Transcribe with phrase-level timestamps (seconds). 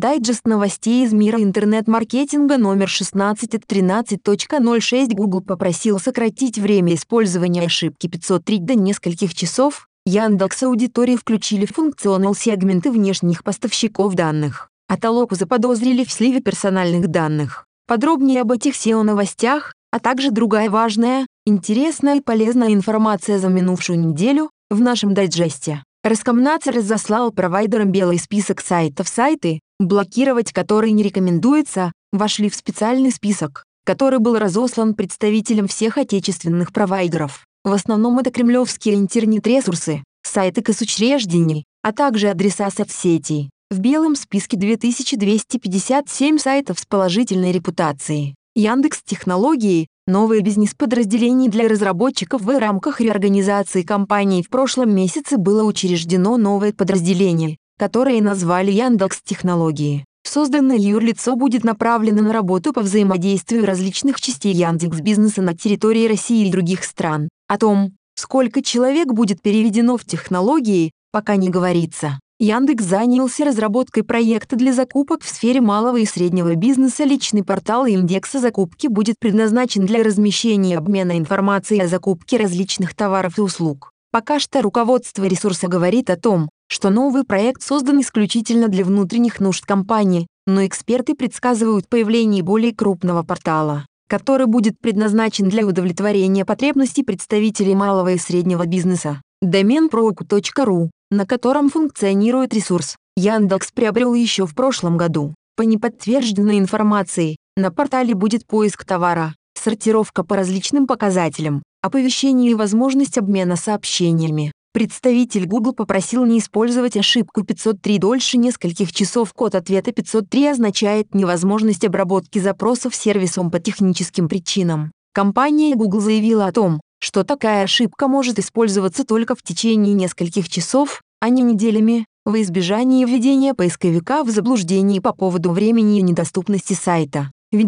[0.00, 8.06] Дайджест новостей из мира интернет-маркетинга номер 16 от 13.06 Google попросил сократить время использования ошибки
[8.06, 9.88] 503 до нескольких часов.
[10.06, 14.70] Яндекс аудитории включили функционал сегменты внешних поставщиков данных.
[14.88, 17.66] А Толоку заподозрили в сливе персональных данных.
[17.86, 24.48] Подробнее об этих SEO-новостях, а также другая важная, интересная и полезная информация за минувшую неделю
[24.70, 25.82] в нашем дайджесте.
[26.02, 33.64] Роскомнадзор разослал провайдерам белый список сайтов сайты, блокировать которые не рекомендуется, вошли в специальный список,
[33.84, 37.46] который был разослан представителям всех отечественных провайдеров.
[37.64, 43.50] В основном это кремлевские интернет-ресурсы, сайты госучреждений, а также адреса соцсетей.
[43.70, 48.34] В белом списке 2257 сайтов с положительной репутацией.
[48.56, 56.36] Яндекс Технологии, новое бизнес-подразделение для разработчиков в рамках реорганизации компании в прошлом месяце было учреждено
[56.36, 60.04] новое подразделение, которое назвали Яндекс Технологии.
[60.22, 66.46] Созданное юрлицо будет направлено на работу по взаимодействию различных частей Яндекс бизнеса на территории России
[66.46, 67.30] и других стран.
[67.48, 72.20] О том, сколько человек будет переведено в технологии, пока не говорится.
[72.38, 77.04] Яндекс занялся разработкой проекта для закупок в сфере малого и среднего бизнеса.
[77.04, 83.38] Личный портал индекса закупки будет предназначен для размещения и обмена информацией о закупке различных товаров
[83.38, 83.90] и услуг.
[84.12, 89.66] Пока что руководство ресурса говорит о том, что новый проект создан исключительно для внутренних нужд
[89.66, 97.74] компании, но эксперты предсказывают появление более крупного портала, который будет предназначен для удовлетворения потребностей представителей
[97.74, 99.20] малого и среднего бизнеса.
[99.42, 105.34] Домен proku.ru на котором функционирует ресурс, Яндекс приобрел еще в прошлом году.
[105.56, 113.18] По неподтвержденной информации, на портале будет поиск товара, сортировка по различным показателям, оповещение и возможность
[113.18, 114.52] обмена сообщениями.
[114.72, 119.32] Представитель Google попросил не использовать ошибку 503 дольше нескольких часов.
[119.32, 124.92] Код ответа 503 означает невозможность обработки запросов сервисом по техническим причинам.
[125.12, 131.02] Компания Google заявила о том, что такая ошибка может использоваться только в течение нескольких часов,
[131.20, 137.32] а не неделями, во избежание введения поисковика в заблуждение по поводу времени и недоступности сайта.
[137.50, 137.66] Ведь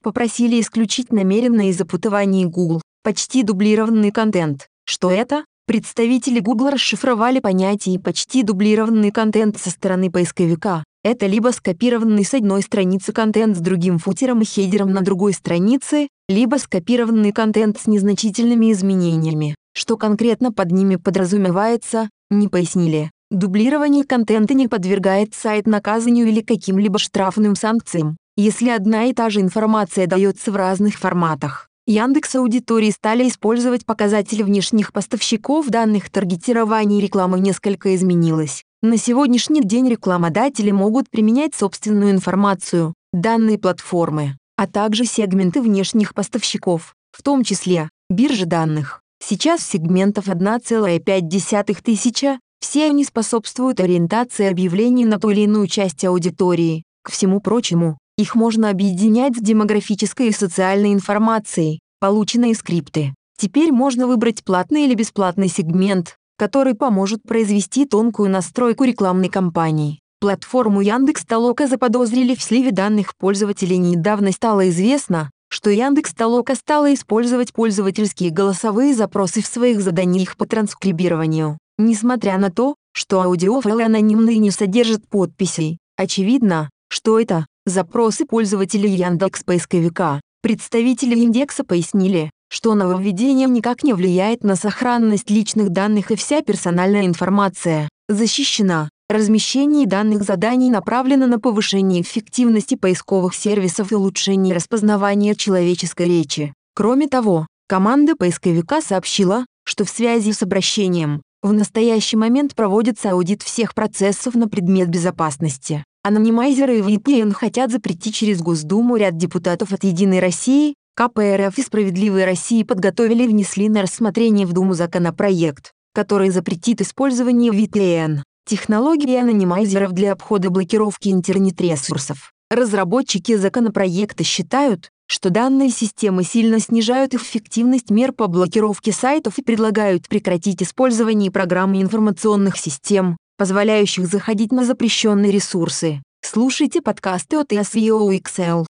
[0.00, 4.68] попросили исключить намеренное запутывание Google, почти дублированный контент.
[4.84, 5.44] Что это?
[5.66, 10.84] Представители Google расшифровали понятие «почти дублированный контент» со стороны поисковика.
[11.02, 16.06] Это либо скопированный с одной страницы контент с другим футером и хедером на другой странице,
[16.28, 19.56] либо скопированный контент с незначительными изменениями.
[19.74, 23.10] Что конкретно под ними подразумевается, не пояснили.
[23.32, 29.40] Дублирование контента не подвергает сайт наказанию или каким-либо штрафным санкциям, если одна и та же
[29.40, 31.65] информация дается в разных форматах.
[31.88, 38.64] Яндекс аудитории стали использовать показатели внешних поставщиков данных таргетирования рекламы несколько изменилось.
[38.82, 46.96] На сегодняшний день рекламодатели могут применять собственную информацию, данные платформы, а также сегменты внешних поставщиков,
[47.12, 49.00] в том числе биржи данных.
[49.24, 56.82] Сейчас сегментов 1,5 тысяча, все они способствуют ориентации объявлений на ту или иную часть аудитории.
[57.04, 63.14] К всему прочему, их можно объединять с демографической и социальной информацией, полученной из скрипты.
[63.38, 70.00] Теперь можно выбрать платный или бесплатный сегмент, который поможет произвести тонкую настройку рекламной кампании.
[70.20, 73.76] Платформу Яндекс.Толока заподозрили в сливе данных пользователей.
[73.76, 81.58] Недавно стало известно, что Яндекс.Толока стала использовать пользовательские голосовые запросы в своих заданиях по транскрибированию.
[81.76, 89.42] Несмотря на то, что аудиофайлы анонимные не содержат подписей, очевидно, что это запросы пользователей Яндекс
[89.44, 90.20] поисковика.
[90.40, 97.06] Представители индекса пояснили, что нововведение никак не влияет на сохранность личных данных и вся персональная
[97.06, 98.88] информация защищена.
[99.08, 106.54] Размещение данных заданий направлено на повышение эффективности поисковых сервисов и улучшение распознавания человеческой речи.
[106.74, 113.42] Кроме того, команда поисковика сообщила, что в связи с обращением в настоящий момент проводится аудит
[113.42, 115.84] всех процессов на предмет безопасности.
[116.06, 122.24] Анонимайзеры и VPN хотят запретить через Госдуму ряд депутатов от «Единой России», КПРФ и «Справедливой
[122.24, 129.90] России» подготовили и внесли на рассмотрение в Думу законопроект, который запретит использование VPN технологии анонимайзеров
[129.90, 132.30] для обхода блокировки интернет-ресурсов.
[132.52, 140.06] Разработчики законопроекта считают, что данные системы сильно снижают эффективность мер по блокировке сайтов и предлагают
[140.06, 146.00] прекратить использование программ информационных систем, позволяющих заходить на запрещенные ресурсы.
[146.28, 148.66] Слушайте подкасты от SEO XL.